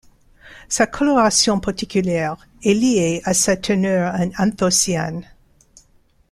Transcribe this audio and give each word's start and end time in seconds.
Sa 0.67 0.87
coloration 0.87 1.59
particulière 1.59 2.47
est 2.63 2.73
liée 2.73 3.21
à 3.23 3.35
sa 3.35 3.55
teneur 3.55 4.11
en 4.15 4.31
anthocyane. 4.47 5.27